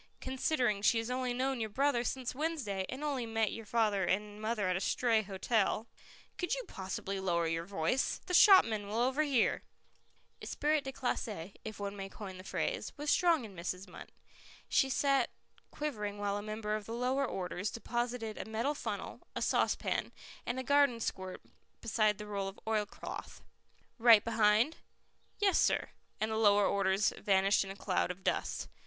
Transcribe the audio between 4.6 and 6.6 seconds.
at a stray hotel" "Could